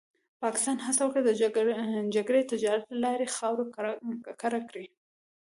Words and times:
پاکستان 0.43 0.77
هڅه 0.85 1.01
وکړه 1.03 1.21
د 1.25 1.31
جګړې 2.15 2.49
تجارت 2.51 2.83
له 2.89 2.97
لارې 3.05 3.33
خاوره 3.35 3.63
ککړه 4.25 4.59
کړي. 4.69 4.85